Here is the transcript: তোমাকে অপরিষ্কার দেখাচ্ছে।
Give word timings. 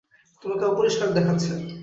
তোমাকে 0.43 0.63
অপরিষ্কার 0.65 1.07
দেখাচ্ছে। 1.13 1.51